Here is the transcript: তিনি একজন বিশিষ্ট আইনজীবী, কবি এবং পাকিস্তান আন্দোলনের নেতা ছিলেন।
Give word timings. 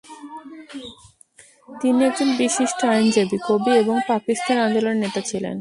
তিনি 1.81 1.99
একজন 2.05 2.29
বিশিষ্ট 2.37 2.79
আইনজীবী, 2.85 3.37
কবি 3.47 3.71
এবং 3.81 3.95
পাকিস্তান 4.07 4.57
আন্দোলনের 4.57 5.01
নেতা 5.03 5.21
ছিলেন। 5.29 5.49